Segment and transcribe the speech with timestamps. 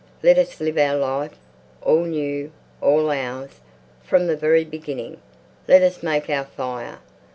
[0.23, 1.37] Let us live our life,
[1.83, 2.51] all new,
[2.81, 3.61] all ours,
[4.01, 5.17] from the very beginning.
[5.67, 6.97] Let us make our fire.